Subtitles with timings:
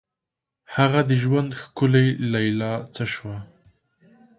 [0.75, 3.37] هغه د ژوند ښکلي لیلا څه شوه؟